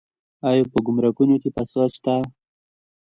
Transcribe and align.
آیا 0.49 0.63
په 0.71 0.77
ګمرکونو 0.85 1.35
کې 1.41 1.49
فساد 1.55 1.89
شته؟ 1.97 2.15